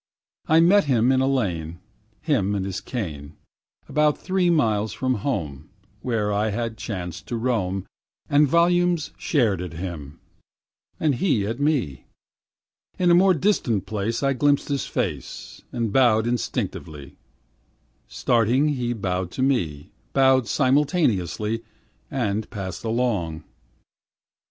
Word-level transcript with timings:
I 0.47 0.61
met 0.61 0.85
him 0.85 1.11
in 1.11 1.21
a 1.21 1.27
lane, 1.27 1.77
Him 2.23 2.55
and 2.55 2.65
his 2.65 2.81
cane, 2.81 3.37
About 3.87 4.17
three 4.17 4.49
miles 4.49 4.93
from 4.93 5.13
home, 5.21 5.69
Where 6.01 6.33
I 6.33 6.49
had 6.49 6.75
chanced 6.75 7.27
to 7.27 7.37
roam, 7.37 7.85
And 8.27 8.47
volumes 8.47 9.11
stared 9.19 9.61
at 9.61 9.73
him, 9.73 10.19
and 10.99 11.13
he 11.13 11.45
at 11.45 11.59
me. 11.59 12.05
In 12.97 13.11
a 13.11 13.13
more 13.13 13.35
distant 13.35 13.85
place 13.85 14.23
I 14.23 14.33
glimpsed 14.33 14.69
his 14.69 14.87
face, 14.87 15.61
And 15.71 15.93
bowed 15.93 16.25
instinctively; 16.25 17.15
Starting 18.07 18.69
he 18.69 18.93
bowed 18.93 19.29
to 19.33 19.43
me, 19.43 19.91
Bowed 20.13 20.47
simultaneously, 20.47 21.63
and 22.09 22.49
passed 22.49 22.83
along. 22.83 23.43